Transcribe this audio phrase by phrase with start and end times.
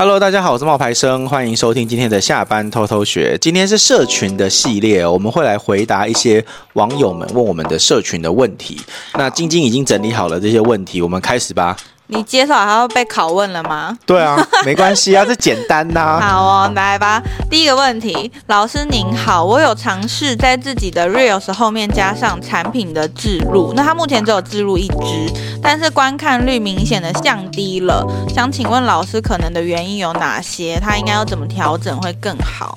[0.00, 3.36] Hello，大家好，我是冒牌生，欢迎收听今天的下班偷偷学。
[3.40, 8.80] 今天是社群的系列，我们会来回答一些网友们问我们的社群的问题。
[9.14, 11.76] 那晶晶已经整理好了这些问题，我们开始吧。
[12.10, 13.96] 你介绍还要被拷问了吗？
[14.06, 16.20] 对啊， 没关系啊，这简单呐、啊。
[16.20, 17.22] 好哦，来吧。
[17.50, 25.32] 第一个问题，老师您好，我有尝试在自己的 Reels 后面加上产品的置入，那它目前只有置入一支，
[25.62, 28.06] 但是观看率明显的降低了。
[28.34, 30.78] 想请问老师，可能的原因有哪些？
[30.80, 32.74] 它应该要怎么调整会更好？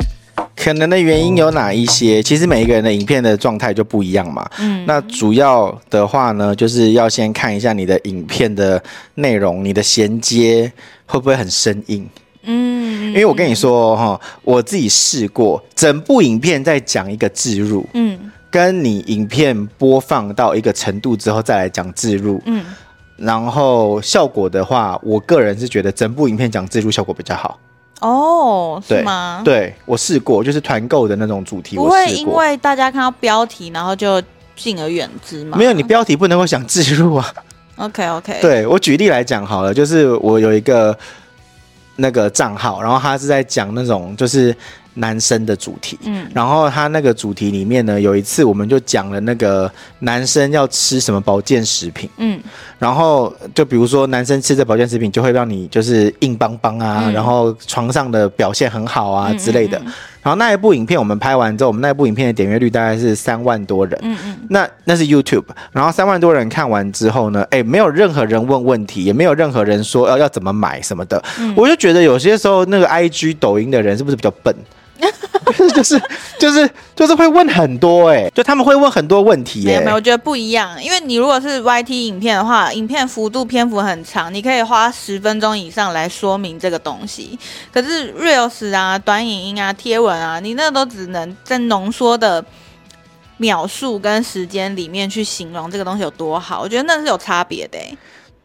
[0.64, 2.22] 可能的原因有哪一些？
[2.22, 4.48] 其实每一个人的影片的状态就不一样嘛。
[4.60, 8.82] 嗯，那主要的话呢，就是要先看一下你的影片的
[9.16, 10.72] 内容，你的衔接
[11.08, 12.08] 会不会很生硬？
[12.44, 22.64] 嗯，因为我跟你说哈，我自己试过，整部影片在讲一个置入，嗯，跟你影片播放到一个程度之后再来讲置入，嗯，
[23.18, 27.60] 然后效果的话，我个人是觉得整部影片讲置入效果比较好。
[28.02, 29.42] 哦，是吗？
[29.46, 34.22] 对，我试过，就是团购的那种主题，不会因为大家看到标题，然后就
[34.56, 35.58] 敬而远之吗？
[35.58, 37.34] 没有，你标题不能够想置入啊。
[37.78, 40.98] OK OK，对我举例来讲好了，就是我有一个
[41.96, 44.56] 那个账号，然后他是在讲那种就是。
[44.96, 52.40] 男生的主题，嗯，然后他那个主题里面呢，有一次我们就讲了那个男生要吃什么保健食品，嗯，
[52.78, 59.78] 然后就比如说男生吃这保健食品就会让你就是硬邦邦啊，嗯，然后床上的表现很好啊之类的。
[59.80, 64.00] 嗯嗯嗯然后那一部影片我们拍完之后，我们那一部影片的点阅率大概是三万多人。
[64.04, 64.38] 嗯嗯。
[64.52, 71.20] 那那是 YouTube，然后三万多人看完之后呢，哎，没有任何人问问题，也没有任何人说要要怎么买什么的。
[71.40, 71.52] 嗯。
[71.58, 74.56] 我就觉得有些时候那个 IG 抖音的人是不是比较笨？
[75.74, 76.02] 就是
[76.40, 87.38] 就是就是会问很多哎、欸，就他们会问很多问题没有没有，我觉得不一样，因为你如果是 YT 影片的话，影片幅度篇幅很长，你可以花十分钟以上来说明这个东西。
[87.74, 92.44] 可是 Reels 啊、短影音啊、贴文啊，你那都只能在浓缩的
[93.38, 97.98] 秒数跟时间里面去形容这个东西有多好，我觉得那是有差别的、欸。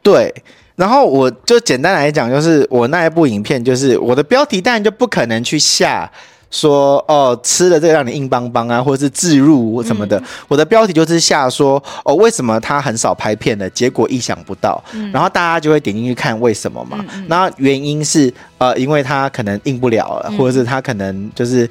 [0.03, 0.34] 对，
[0.75, 6.11] 然后我就简单来讲，就是我那一部影片，就是我的标题当然就不可能去下。
[6.51, 10.19] 说哦，吃了这个让你硬邦邦啊，或者是置入什么的。
[10.19, 13.69] 嗯、我的标题就是下说哦，为什么他很少拍片的？
[13.71, 14.83] 结果意想不到。
[14.93, 17.05] 嗯、然后大家就会点进去看为什么嘛。
[17.29, 21.69] 那、原因是呃，因为他可能硬不了了，或者是他可能就是。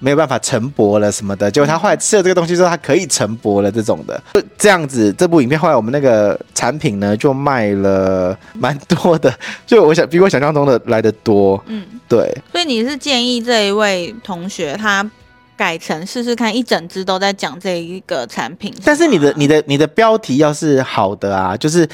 [0.00, 5.12] 没有办法成博了什么的，结果他后来吃了这个东西之后，他可以成博了这种的，就这样子。
[5.14, 9.32] 这部影片后来我们那个产品呢，就卖了蛮多的，
[9.66, 11.62] 就我想比我想象中的来的多。
[11.66, 12.32] 嗯，对。
[12.52, 15.08] 所以你是建议这一位同学他
[15.56, 18.72] 改成试试看，一整支都在讲这一个产品。
[18.84, 21.88] 但是你的你的你的标题要是好的啊，就是。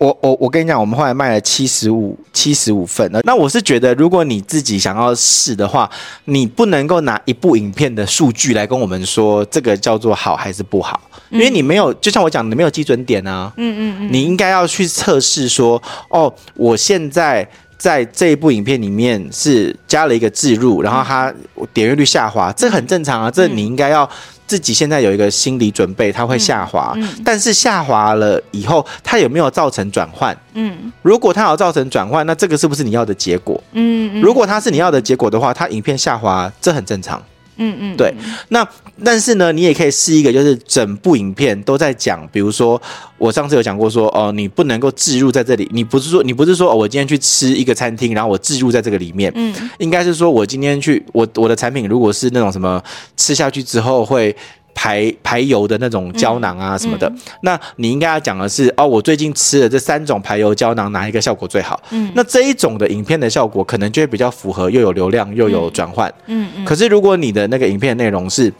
[0.00, 3.06] 我我我跟你讲，我们后来卖了七十五七十五份。
[3.24, 5.88] 那我是觉得，如果你自己想要试的话，
[6.24, 13.52] 你不能够拿一部影片的数据来跟我们说这个叫做好还是不好，因为你没有，就像我讲的，你没有基准点啊。
[13.58, 14.08] 嗯嗯嗯。
[14.10, 17.46] 你应该要去测试说，哦，我现在
[17.80, 21.34] 在这一部影片里面是加了一个置入，然后它
[21.72, 23.28] 点阅率下滑，这很正常啊。
[23.28, 24.08] 这你应该要。
[24.50, 30.36] 自己现在有一个心理准备，它会下滑，嗯嗯、但是下滑了以后，它有没有造成转换？
[30.54, 33.62] 嗯，如果它有造成转换，那这个是不是你要的结果？
[33.74, 37.22] 嗯，嗯如果它是你要的结果的话，它影片下滑，这很正常。
[37.60, 38.12] 嗯嗯，对。
[38.48, 38.66] 那
[39.04, 42.80] 但是呢，你也可以试一个，就是整部影片都在讲，比如说
[43.18, 52.82] 我上次有讲过说，哦，你不能够置入在这里，你不是说你不是说，哦，我今天去吃一个餐厅，然后我置入在这个里面，嗯，应该是说我今天去，我我的产品如果是那种什么
[53.16, 54.34] 吃下去之后会。
[54.74, 61.80] 排排油的那种胶囊啊什么的，嗯嗯、那你应该要讲的是哦，我最近吃了这三种排油胶囊，哪一个效果最好？
[61.90, 66.12] 嗯，那这一种的影片的效果可能就会比较符合，又有流量又有转换。
[66.26, 66.64] 嗯嗯。
[66.64, 68.52] 可是如果你的那个影片内容是，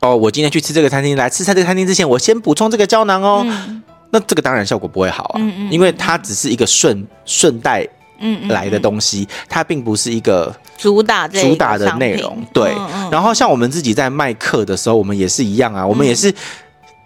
[0.00, 7.88] 哦，我今天去吃这个餐厅，来吃在这个餐厅之前，我先补充这个胶囊哦，嗯、那这个当然效果不会好啊，嗯嗯、因为它只是一个顺顺带。
[8.18, 12.72] 嗯，来的东西，它并不是一个主打主打的内容，对。
[13.10, 16.32] 然后像我们自己在卖课的时候，我们也是一样啊，我们也是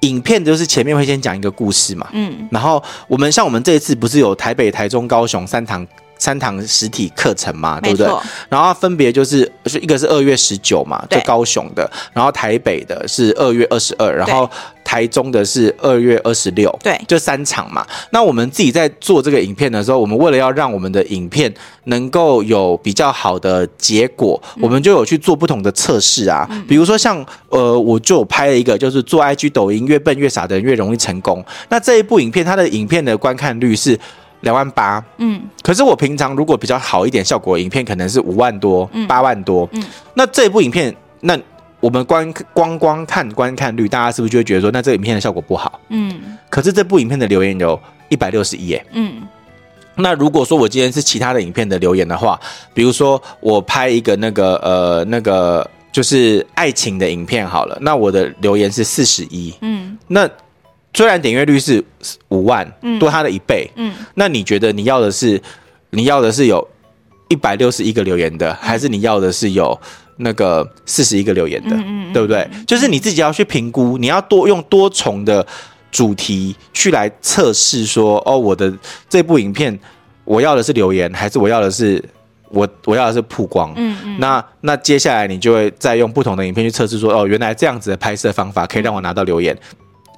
[0.00, 2.48] 影片就是前面会先讲一个故事嘛，嗯。
[2.50, 5.86] 然后我们像我们这一次不是有台北、台中、高雄三堂
[6.22, 8.06] 三堂实体课程嘛，对不对？
[8.48, 14.48] 然后分别就是一个是二月十九嘛，就高雄的，然后台北的是二月二十二，然后。
[14.84, 17.86] 台中的是二月二十六，对，就三场嘛。
[18.10, 21.50] 那我们自己在做这个影片的时候，我们为了要让我们的影片
[21.84, 26.46] 能够有比较好的结果，嗯、我们就有去做不同的测试啊。
[26.50, 31.42] 嗯、比如说像呃，我就有拍了一个，就是做 IG 抖音越笨越傻的人越容易成功。
[31.70, 33.98] 那这一部影片，它的影片的观看率是
[34.42, 39.82] 两万八，嗯，可是我平常如果比较好一点效果影片，可能是五万多、八万多，嗯，
[40.14, 41.38] 那这部影片，那
[41.80, 45.80] 我们观光光看观看率，大家是不是就会觉得说，那这个影片的效果不好？
[45.88, 47.78] 嗯，可是这部影片的留言有
[48.08, 49.22] 一百六十一耶，嗯，
[49.96, 52.38] 那如果说我今天是其他的影片的留言的话，
[52.74, 60.28] 比如说我拍一个那个呃那个就是爱情的影片好了，那我的留言是四十一，嗯，那
[60.94, 61.82] 虽然点阅率是
[62.28, 62.98] 五万，嗯。
[62.98, 65.40] 多它的一倍，嗯，那你觉得你要的是
[65.90, 66.66] 你要的是有
[67.28, 69.78] 一百六十一个留言的，还是你要的是有
[70.18, 72.12] 那个四十一个留言的，嗯嗯嗯。
[72.12, 72.46] 对不对？
[72.66, 75.44] 就是你自己要去评估，你要多用多重的
[75.90, 78.72] 主题去来测试说，哦，我的
[79.08, 79.78] 这部影片
[80.24, 82.02] 我要的是留言，还是我要的是
[82.50, 83.72] 我我要的是曝光？
[83.76, 89.56] 嗯嗯，那那接下来你就会再用不同的影片去测试说，哦，原来这样子的拍摄方法可以让我拿到留言，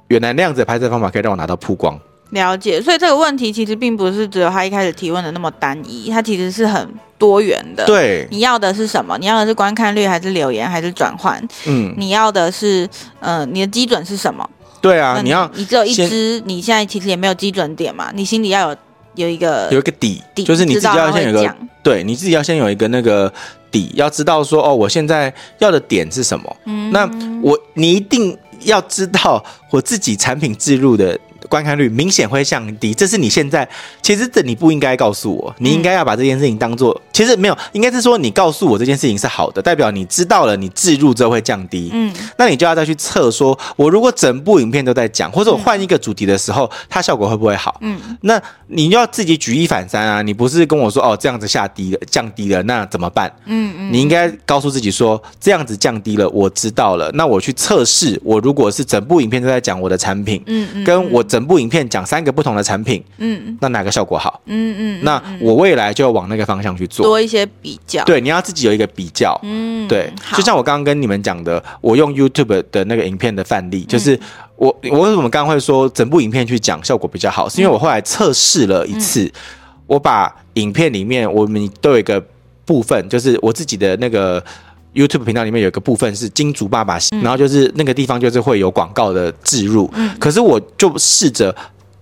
[0.07, 1.99] 原来那样子的拍摄方法可以让我拿到曝光。
[2.31, 2.81] 了解。
[2.81, 6.87] 所以这个问题其实并不是只有他一开始提问的那么单一，它其实是很
[7.17, 9.17] 多元的。，对，你要的是什么？
[9.17, 11.41] 你要的是观看率，还是留言，还是转换？
[11.65, 14.49] 嗯，你要的是，呃，你的基准是什么？
[14.81, 18.77] 对啊，那你要你只有一先支，你现在其实也没有基准点嘛，你心里要有
[19.15, 23.31] 有一个有一个底，底就是你自己要先有一个对你自己要先有一个那个
[23.71, 26.55] 底，要知道说，哦，我现在要的点是什么。
[26.65, 27.09] 嗯那
[27.41, 31.17] 我你一定要知道我自己产品置入的
[31.47, 33.67] 观看率明显会降低，这是你现在
[34.01, 41.89] 其实这你不应该告诉我，你应该要把这件事情当做，其实没有，应该是说你告诉我这件事情是好的，代表你知道了，你置入之后会降低。
[41.93, 47.77] 嗯那你就要再去测说，我如果整部影片都在讲，或者我换一个主题的时候，它效果会不会好？
[47.81, 50.21] 嗯那你要自己举一反三啊！
[50.21, 53.31] 你不是跟我说哦，这样子下低了，降低了，那怎么办？
[53.45, 57.11] 嗯嗯，你应该告诉自己说，这样子降低了，我知道了。
[57.13, 64.41] 那我去测试，我如果是整部影片都在讲我的产品，嗯嗯跟我整部影片讲三个不同的产品，嗯那哪个效果好？
[64.45, 67.05] 嗯嗯，那我未来就要往那个方向去做。
[67.05, 69.39] 多一些比较。，对，你要自己有一个比较。
[69.43, 74.19] 嗯，对，就像我刚刚跟你们讲的，我用 YouTube 的那个影片的范例，就是
[74.55, 79.31] 我我为什么刚刚会说整部影片去讲效果比较好，是因为我后来测试了一次，
[79.87, 82.23] 我把影片里面我们都有一个
[82.65, 84.43] 部分，就是我自己的那个
[84.95, 89.87] YouTube 频道里面有一个部分是金主爸爸，然后就是那个地方就是会有广告的置入，
[90.19, 91.55] 可是我就试着。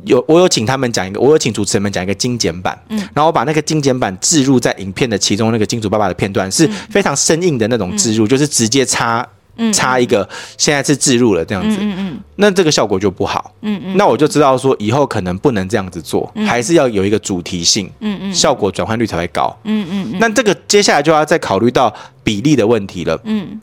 [0.05, 9.25] 有我有请他们讲一个，我有请主持人们讲一个精简版，嗯，然后我把那个精简版置入在影片的其中那个金主爸爸的片段，是非常生硬的那种置入，就是直接插
[9.73, 10.27] 插一个，
[10.57, 23.59] 现在是置入了这样子，嗯嗯那这个效果就不好，嗯嗯那我就知道说以后可能不能这样子做，还是要有一个主题性，嗯嗯效果转换率才会高，嗯嗯那这个接下来就要再考虑到比例的问题了，嗯。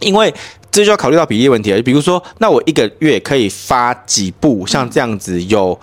[0.00, 0.32] 因为
[0.70, 1.82] 这就要考虑到比例问题了。
[1.82, 5.76] 比如说，那我一个月可以发几部像这样子有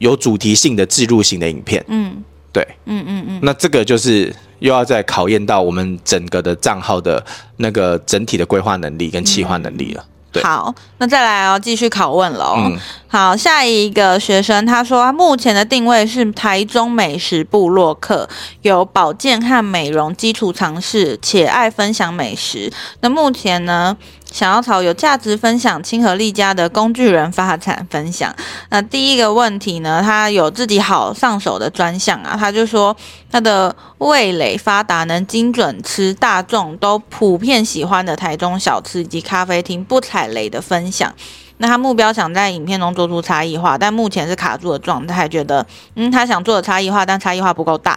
[0.00, 1.84] 有主题性的置入型的影片？
[1.86, 2.16] 嗯。
[2.50, 4.34] 对，嗯嗯嗯，那这个就是
[4.64, 7.22] 又要再考验到我们整个的账号的
[7.58, 10.02] 那个整体的规划能力跟企划能力了。
[10.32, 12.54] 对好，那再来哦，继续拷问喽。
[12.56, 12.76] 嗯
[13.06, 18.26] 好，下一个学生他说，目前的定位是台中美食部落客，
[18.62, 22.72] 有保健和美容基础常识，且爱分享美食。
[23.00, 23.96] 那目前呢，
[24.34, 28.34] 想要朝有价值分享、亲和力佳的工具人发展分享。
[28.68, 32.96] 那第一个问题呢，他有自己好上手的专项啊，他就说
[33.30, 41.14] 他的味蕾发达，能精准吃大众都普遍喜欢的台中小吃以及咖啡厅不踩雷的分享。
[41.58, 45.64] 那他目标想在影片中做出差异化，但目前是卡住的状态，觉得
[45.94, 47.96] 嗯，他想做的差异化，但差异化不够大。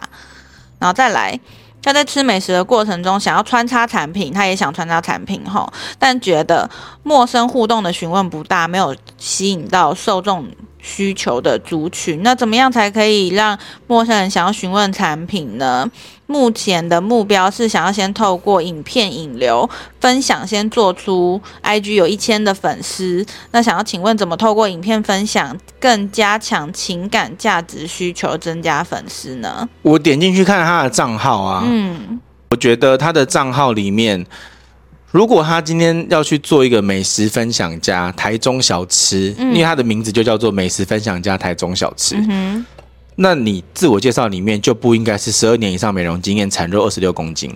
[0.78, 1.40] 然后再来，
[1.88, 6.68] 他在吃美食的过程中想要穿插产品，他也想穿插产品哈，但觉得
[7.02, 10.46] 陌生互动的询问不大，没有吸引到受众
[10.88, 12.22] 需求的族群。
[12.22, 15.86] 那怎么样才可以让陌生人想要询问产品呢？
[16.26, 19.68] 目前的目标是想要先透过影片引流
[20.00, 23.24] 分享，先做出 IG 有一千的粉丝。
[23.52, 29.68] 那想要请问，怎么透过影片分享更加强情感价值需求，增加粉丝呢？
[29.82, 34.26] 我点进去看他的账号啊，嗯我觉得他的账号里面，
[35.10, 42.64] 如果他今天要去做一个美食分享家台中小吃，因为他的名字就叫做美食分享家台中小吃，嗯，
[43.14, 47.48] 那你自我介绍里面就不应该是十二年以上美容经验，产肉二十六公斤，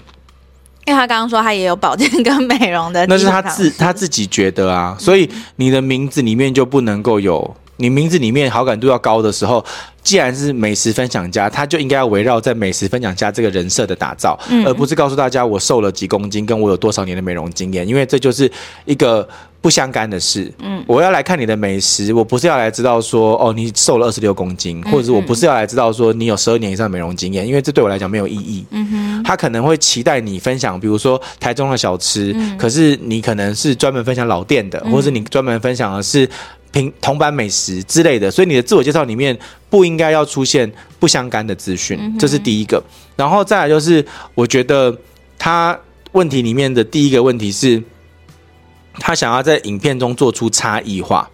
[0.87, 9.63] 因为他刚刚说他也有保健跟美容的，那是他自他自己觉得啊，所以你的名字里面就不能够有你名字里面好感度要高的时候，
[10.05, 18.49] 既然是美食分享家，他就应该要围绕在美食分享家这个人设的打造，嗯、而不是告诉大家我瘦了几公斤，跟我有多少年的美容经验，因为这就是
[18.85, 19.29] 一个
[19.61, 20.53] 不相干的事。
[20.61, 28.65] 嗯，我要来看你的美食，我不是要来知道说哦你瘦了二十六公斤，或者是我不是要来知道说你有十二年以上的美容经验，因为这对我来讲没有意义。
[28.71, 36.29] 嗯哼，他可能会期待你分享，比如说台中的小吃，嗯、可是你可能是专门分享老店的，或者是你专门分享的是。
[36.73, 39.39] 平同版美食之类的，所以你的自我介绍里面
[39.69, 42.83] 不应该要出现不相干的资讯，嗯、这是第一个。
[43.15, 44.97] 然后再来就是，我觉得
[45.39, 45.79] 他
[46.13, 47.83] 问题里面的第一个问题是，
[48.95, 51.29] 他想要在影片中做出差异化，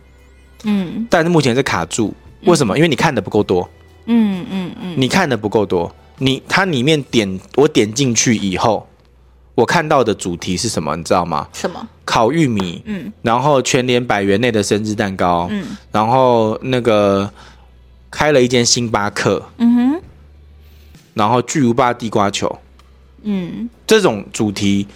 [0.65, 2.77] 嗯，但是目前是卡住，为什么？
[2.77, 3.71] 因为你看的不够多，
[4.07, 8.88] 嗯嗯嗯，你看的不够多，你它里面点我点进去以后。
[9.59, 10.95] 我看到的主题是什么？
[10.95, 11.49] 你知道吗？
[11.53, 11.85] 什么？
[12.05, 12.81] 烤玉米。
[12.85, 13.13] 嗯。
[13.23, 15.49] 然后全年百元内的生日蛋糕。
[15.51, 15.77] 嗯。
[15.91, 17.29] 然后那个
[18.09, 19.45] 开了一间星巴克。
[19.57, 20.01] 嗯哼。
[21.15, 22.57] 然后巨无霸地瓜球。
[23.23, 23.69] 嗯。
[23.85, 24.87] 这种主题，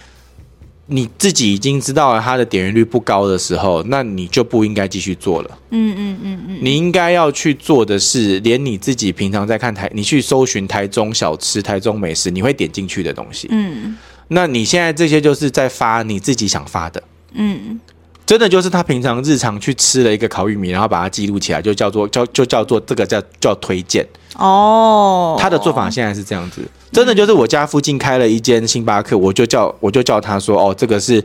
[0.85, 5.59] 你自己已经知道了它的点阅率不高的时候，那你就不应该继续做了。
[5.71, 6.59] 嗯嗯嗯嗯。
[6.61, 13.49] 你应该要去做的是，连你自己平常在看台，你去搜寻台中小吃、台中美食，你会点进去的东西。
[13.51, 13.97] 嗯。
[14.29, 17.03] 那你现在这些就是在发你自己想发的，
[17.33, 17.79] 嗯，
[18.25, 25.37] 真的就是他平常日常去吃了一个烤玉米，然后把它记录起来，就叫做叫就叫做这个叫叫推荐哦。
[25.39, 26.61] 他的做法现在是这样子，
[26.91, 31.23] 真的就是我家附近开了一间星巴克，我就叫我就叫他说哦，这个是。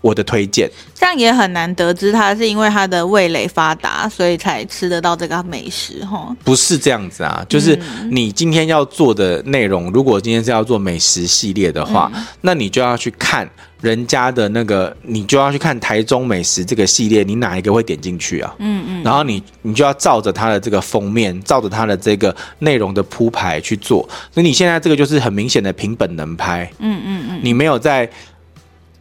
[0.00, 6.34] 我的推荐，这样也很难得知他是因为他的味蕾发达，所以才吃得到这个美食哈。
[6.44, 7.78] 不是这样子啊，就是
[8.10, 13.48] 你今天要做的内容，如果今天是要做美食系列的话，嗯、那你就要去看
[13.80, 18.54] 人家的那个，你就要去看台中美食这个系列，你哪一个会点进去啊？
[18.58, 24.08] 嗯嗯，然后你你就要照着它的这个封面，照着它的这个内容的铺排去做。
[24.32, 28.08] 所以你现在这个就是很明显的凭本能拍，嗯嗯嗯，你没有在。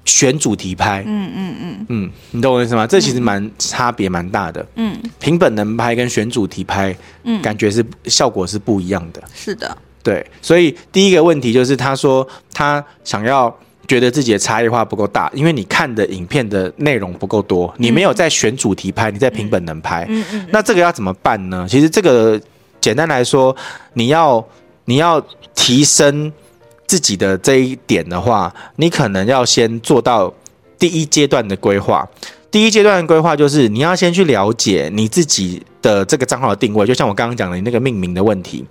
[0.07, 1.85] 选主题拍，嗯嗯嗯。
[1.89, 2.87] 嗯，你懂我意思吗？
[2.87, 13.53] 这其实蛮差别蛮大的，嗯，凭本能拍跟选主题拍，嗯，感觉是效果是不一样的，是的，对，所以第一个问题就是他说他想要
[13.85, 21.67] 觉得自己的差异化不够大，因为你看的影片的内容不够多，你没有在选主题拍，你在凭本能拍，嗯嗯，那这个要怎么办呢？
[21.69, 22.39] 其实这个
[22.79, 23.53] 简单来说，
[23.93, 24.43] 你要
[24.85, 25.21] 你要
[25.53, 26.31] 提升。
[26.87, 30.33] 自己的这一点的话，你可能要先做到
[30.79, 32.07] 第一阶段的规划。
[32.49, 38.65] 第一阶段的规划就是你要先去了解你自己的这个账号的定位，就像我刚刚讲的你那个命名的问题。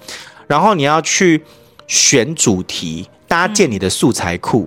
[0.46, 1.42] 然后你要去
[1.86, 4.66] 选主题，搭建你的素材库，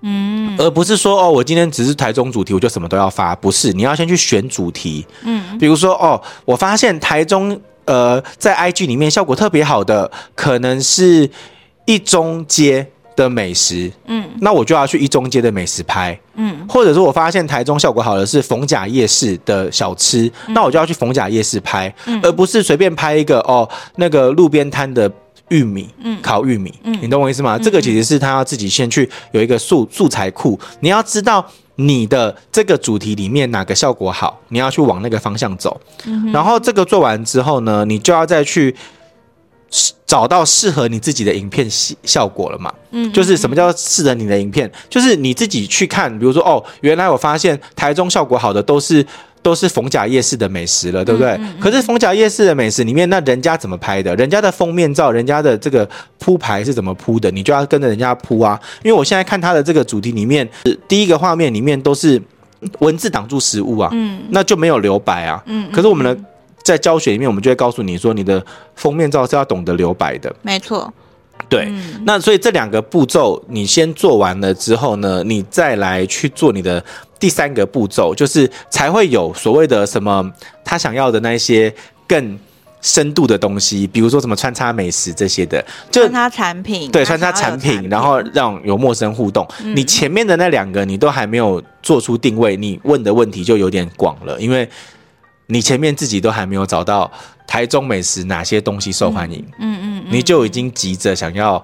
[0.00, 3.36] 嗯，而不是说哦，我今天只是台中主题，我就什么都要发。
[3.36, 11.28] 不是，你要先去选主题，嗯，比如说哦，我发现台中呃在 IG 里面效果特别好的，可能是。
[11.84, 25.10] 一中街的美食，嗯，那我就要去一中街的美食拍，嗯，或者说我发现台中效果好的是逢甲夜市的小吃，嗯、那我就要去逢甲夜市拍，嗯，而不是随便拍一个哦那个路边摊的
[25.48, 27.58] 玉米，嗯，烤玉米，嗯，你懂我意思吗？
[27.58, 31.44] 嗯、这个其实是他要自己先去有一个素素材库，你要知道
[31.76, 38.74] 你的这个主题里面哪个效果好，你要去往那个方向走，嗯，然后这个做完之后呢，你就要再去。
[40.06, 42.72] 找到适合你自己的影片效效果了嘛？
[42.90, 44.70] 嗯，就是什么叫适合你的影片？
[44.90, 49.04] 就是你自己去看，比如说哦，原来我发现台中效果好的都是
[49.40, 51.40] 都是逢甲夜市的美食了，对不对？
[51.58, 54.14] 可是逢甲夜市的美食里面，那人家怎么拍的？
[54.16, 55.88] 人家的封面照，人家的这个
[56.18, 57.30] 铺排是怎么铺的？
[57.30, 58.60] 你就要跟着人家铺啊！
[58.84, 60.46] 因为我现在看他的这个主题里面，
[60.86, 62.20] 第一个画面里面都是
[62.80, 66.22] 文字挡住食物啊，嗯，那就没有留白啊，嗯，可是我们的。
[66.62, 68.44] 在教学里面，我们就会告诉你说，你的
[68.76, 70.34] 封面照是要懂得留白的。
[70.42, 70.92] 没错，
[71.48, 71.66] 对。
[71.68, 76.82] 嗯、那所以这两个步骤你先做完了之后呢，你再来去做你的
[77.18, 80.30] 第三个步骤，就是才会有所谓的什么
[80.64, 81.74] 他想要的那些
[82.06, 82.38] 更
[82.80, 89.46] 深度的东西，比如说什么穿插美食这些的，就穿插产品，对，穿插产品，然后让有陌生互动。
[89.64, 94.68] 嗯、你前面的那两个你都还没有做出定位，你问的问题就有点广了，因为。
[95.46, 97.10] 你前面自己都还没有找到
[97.46, 101.62] 台中美食哪些东西受欢迎，嗯嗯，你就已经急着想要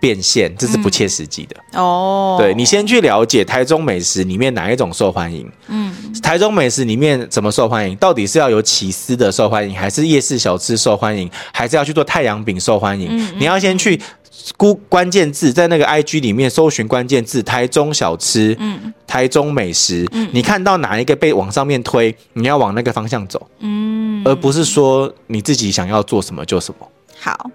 [0.00, 1.56] 变现，这是不切实际的。
[1.80, 2.36] 哦。
[2.38, 7.96] 对，你先去了解台中美食里面哪一种受欢迎，嗯，台中美食里面怎么受欢迎？
[7.96, 13.16] 到底是要有起司的受欢迎，还是夜市小吃受欢迎，还是要去做太阳饼受欢迎？
[13.38, 13.98] 你要先去
[14.56, 26.88] 估关键字在那个 IG 里面搜寻关键字台中小吃，嗯，台中美食，嗯，你看到哪一个被往上面推，你要往那个方向走，嗯，而不是说你自己想要做什么就什么。
[27.18, 27.50] 好，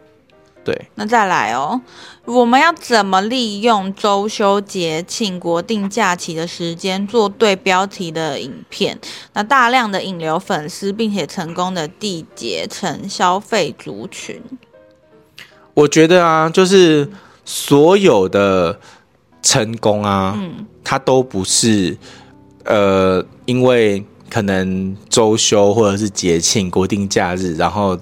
[0.64, 1.80] 对，那再来哦，
[2.26, 8.98] 我们要怎么利用周休节庆、国定假期的时间做对标题的影片？
[9.34, 14.42] 那大量的引流粉丝，并且成功的缔结成消费族群。
[15.80, 17.08] 我觉得啊，就是
[17.46, 18.78] 所有的
[19.42, 21.98] 成功啊，嗯，它都不是
[22.66, 27.98] 呃，因为可能周休或者是节庆、国定假日，然后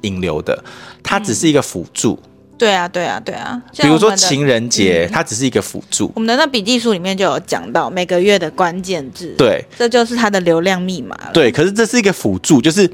[0.00, 0.64] 引流的，
[1.02, 2.18] 它只是一个辅助。
[2.22, 3.60] 嗯、对啊，对啊，对啊。
[3.76, 6.10] 比如说情人节，嗯、它只是一个辅助。
[6.14, 11.30] 我们的那笔记书里面就有讲到每个月的关键字，对，这就是它的流量密码了。
[11.34, 12.90] 对，可是这是一个辅助，就是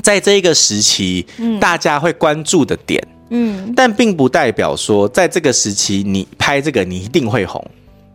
[0.00, 3.02] 在这一个时期，嗯、大家会关注的点。
[3.30, 7.64] 嗯，但并不代表说，在这个时期你拍这个你一定会红。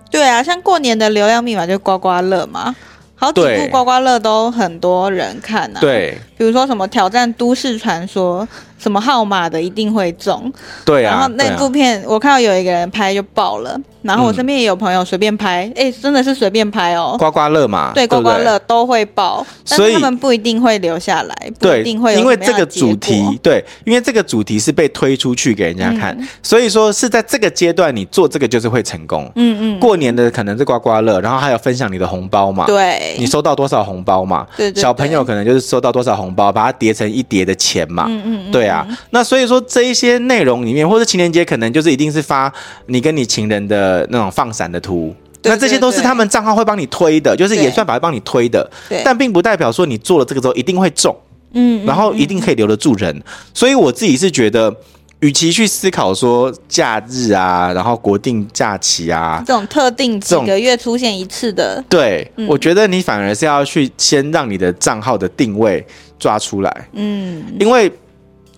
[0.09, 2.75] 对啊，像过年的流量密码就刮刮乐嘛，
[3.15, 5.79] 好几部刮刮乐都很多人看啊。
[5.79, 8.47] 对，比如说什么挑战都市传说。
[8.81, 10.51] 什么号码的一定会中，
[10.83, 11.11] 对啊。
[11.11, 17.15] 然后那部片我看到有一个人拍就爆了，然后我身边也有朋友随便拍，哎，真的是随便拍哦。
[17.19, 22.15] 刮刮乐嘛，对，刮刮乐都会爆，所以他们不一定会留下来，不一定会。
[22.15, 29.31] 因为这个主题，对，因为这个主题是被推出去给人家看，所以说是在这个阶段你做这个就是会成功。
[29.35, 29.79] 嗯嗯。
[29.79, 34.81] 过年的可能是刮刮乐，然后还有分享你的红包嘛，对，你收到多少红包嘛，对对。
[34.81, 38.70] 小朋友可能就是收到多少红包，把它叠成一叠的钱嘛，嗯嗯，对。
[39.11, 42.51] 那所以说这一些内容里面，或者情人节可能就是一定是发
[42.87, 48.69] 你跟你情人的那种放闪的图，那这些都是他们账号会帮你推的，就是也算法会帮你推的，
[49.03, 51.15] 但并不代表说你做了这个之后一定会中，
[51.53, 53.21] 嗯，然后一定可以留得住人。
[53.53, 54.71] 所以我自己是觉得，
[55.19, 65.83] 与其去思考说假日啊，然后国定假期啊，这种特定几个月出现一次的，对，我觉得你反而是要去先让你的账号的定位
[66.19, 67.91] 抓出来，嗯，因为。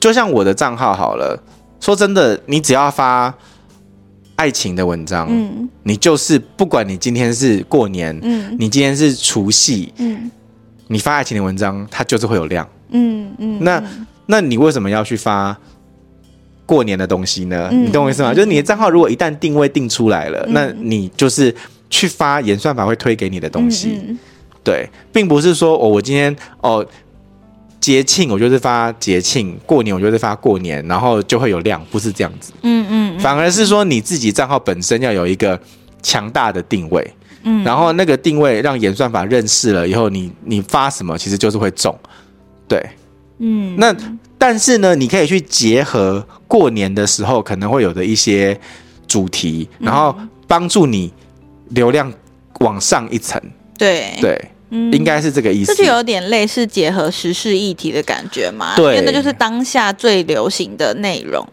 [0.04, 1.42] 就像我的账号好了，
[1.80, 3.34] 说真的，你只要发
[4.36, 10.30] 爱情的文章，嗯，你就是不管你今天是过年，嗯，你今天是除夕，嗯，
[10.88, 13.64] 你发爱情的文章，它就是会有量，嗯嗯。
[13.64, 13.82] 那
[14.26, 15.58] 那你为什么要去发
[16.66, 17.70] 过年的东西呢？
[17.72, 18.34] 你懂我意思吗？
[18.34, 21.56] 就是你的账号如果一旦定位定出来了，那你就是
[21.90, 24.02] 去发演算法会推给你的东西，
[24.66, 26.86] 对，并不是说哦，我今天哦。
[27.84, 32.54] 节庆我就是发节庆，过年我就是发过年，然后就会有量，不是这样子。
[32.62, 35.60] 嗯嗯，反而是说你自己账号本身要有一个
[36.02, 41.94] 强大的定位，嗯，然后那个定位让演算法认识了以后，你你发什么其实就是会中，
[42.70, 42.82] 对，
[43.40, 43.76] 嗯。
[43.78, 43.94] 那
[44.38, 48.58] 但是呢，你可以去结合过年的时候可能会有的一些
[49.06, 50.16] 主题，然后
[50.48, 51.12] 帮助你
[51.72, 52.10] 流量
[52.62, 53.42] 往上一层。
[53.78, 54.42] 对对。
[54.76, 58.76] 嗯，应该是这个意思，这就有点类似结合时事议题的感觉嘛？
[58.76, 61.48] 对，因为那就是当下最流行的内容。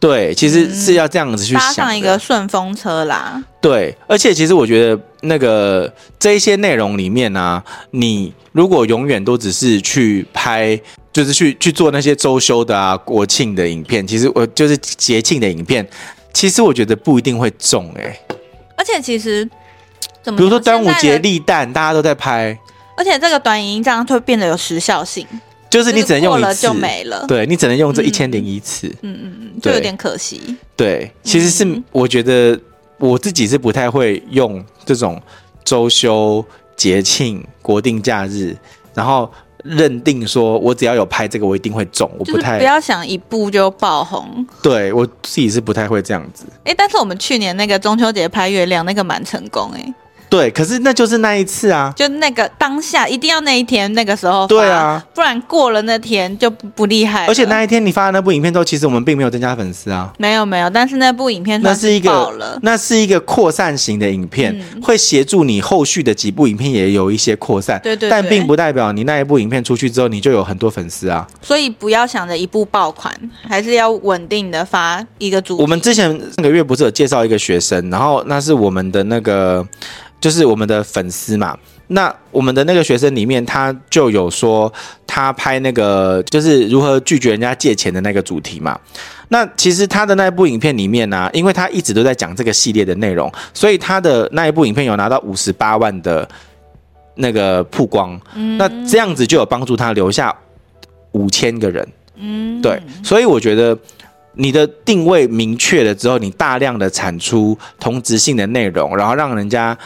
[0.00, 3.40] 对，其实是要这样子去想，搭上一个顺风车啦。
[3.60, 10.80] 对，而且其实我觉得那个这一些内容里面呢、啊，你如果永远都只是去拍，
[11.12, 15.88] 就是去去做那些周休的啊、国庆的影片，其实我就是节庆的影片，
[16.32, 18.20] 其实我觉得不一定会中哎、欸。
[18.76, 19.48] 而且其实。
[20.24, 22.58] 比如说端午节立蛋，大家都在拍，
[22.96, 25.26] 而且这个短影音这样会变得有时效性，
[25.70, 30.56] 就是你只能用一次就没了，对，你只能用这一千零一次，嗯嗯嗯，就有点可惜。
[30.76, 32.58] 对，其实是我觉得
[32.98, 35.20] 我自己是不太会用这种
[35.64, 36.44] 周休、
[36.76, 38.56] 节庆、国定假日，
[38.94, 39.30] 然后
[39.64, 42.10] 认定说我只要有拍这个，我一定会中。
[42.18, 46.44] 我不太不要想一部就爆红，对我自己是不太会这样子。
[46.64, 49.94] 哎，但是我们去年那个中秋节拍月亮那个蛮成功哎。
[50.28, 57.26] 对，可是那就是那一次啊，就那个当下一定要那一天那个时候发，对啊，不然过了那天就不不厉害。
[57.26, 71.26] 而且那一天你发的那部影片之后，其实我们并没有增加粉丝啊，没有没有，但是那部影片那是一个那是一个扩散型的影片，嗯、会协助你后续的几部影片也有一些扩散，对，对对，但并不代表你那一部影片出去之后你就有很多粉丝啊。
[71.40, 73.14] 所以不要想着一部爆款，
[73.48, 75.56] 还是要稳定的发一个主。
[75.56, 79.66] 我们之前上个月不是有介绍一个学生，然后那是我们的那个。
[80.20, 81.56] 就是我们的粉丝嘛，
[81.88, 84.72] 那我们的那个学生里面，他就有说
[85.06, 88.78] 他拍那个就是如何拒绝人家借钱的那个主题嘛。
[89.28, 96.28] 那其实他的那一部影片里面呢、啊，因为他一直都在讲这个系列的内容，所以他的那一部影片有拿到五十八万的
[97.14, 98.20] 那个曝光。
[98.56, 100.34] 那这样子就有帮助他留下
[101.12, 101.88] 五千个人。
[102.16, 103.78] 嗯，对，所以我觉得。
[104.40, 109.76] 你的定位明确了之后，你大量的产出同质性的内容，然后让人家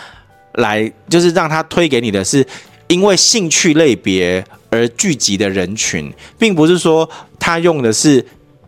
[0.54, 2.46] 来，就是让他推给你的是
[2.88, 8.24] 因为兴趣类别而聚集的人群，并不是说他用的是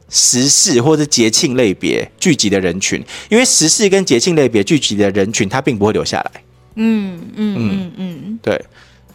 [0.09, 6.31] 时事或者节庆类别聚集的人群，因为时事跟节庆类别聚集的人群，他并不会留下来。
[6.77, 8.61] 嗯嗯嗯嗯，对。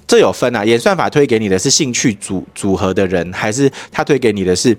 [0.07, 4.75] 这有分啊，演算法推给你的是兴趣组组合的人，还是他推给你的是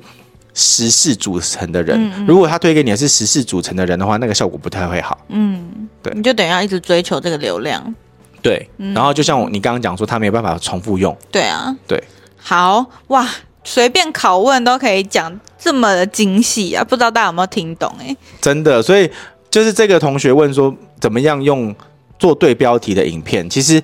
[0.54, 1.96] 时事组成的人？
[1.96, 5.24] 嗯嗯，如果他推给你的是时事组成的人的话，那个效果不太会好。
[5.28, 7.94] 嗯，对，你就等于要一直追求这个流量。
[8.42, 11.16] 对，然后就像我你刚刚讲说，他没有办法重复用。
[11.30, 12.02] 对啊，对。
[12.38, 13.28] 好哇，
[13.64, 17.94] 随便拷问都可以讲这么的精细啊，不知道大家有没有听懂？
[17.98, 18.06] 欸？
[18.06, 19.10] 哎，真的，所以
[19.50, 21.74] 就是这个同学问说，怎么样用
[22.18, 23.48] 做对标题的影片？
[23.48, 23.82] 其实。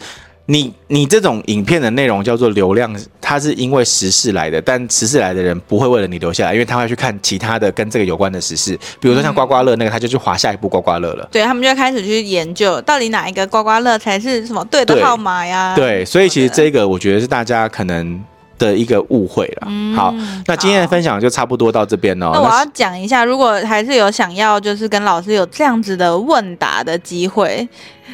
[0.48, 11.28] 你你这种影片的内容叫做流量，它是因为时事来的，但时事来的人不会为了你留下来，因为他会去看其他的跟这个有关的时事，比如说像刮刮乐那个，他就去划下一步刮刮乐了。
[11.32, 15.74] 对，他们就开始去研究到底哪一个刮刮乐才是什么对的号码呀？
[15.74, 18.22] 对，所以其实这个我觉得是大家可能
[18.58, 19.68] 的一个误会了。
[19.68, 20.14] 嗯，好，
[20.46, 22.30] 那今天的分享就差不多到这边哦。
[22.32, 27.68] 那我要讲一下，如果还是有想要就是跟老师有这样子的问答的机会。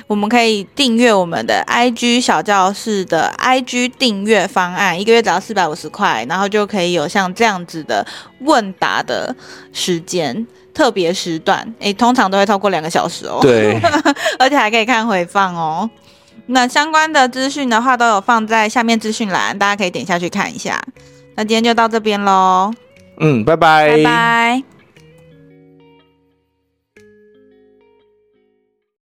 [0.08, 8.04] 我们可以订阅我们的 IG 小教室的 IG 订阅方案，一个月只要四百五十块，然后就可以有像这样子的
[8.40, 9.34] 问答的
[9.72, 13.38] 时间，特别时段，诶，通常都会超过两个小时哦。
[13.40, 13.78] 对，
[14.38, 15.88] 而且还可以看回放哦。
[16.46, 20.82] 那相关的资讯的话，都有放在下面资讯栏，大家可以点下去看一下。
[21.36, 22.72] 那今天就到这边喽。
[23.18, 24.71] 嗯，拜拜，拜拜。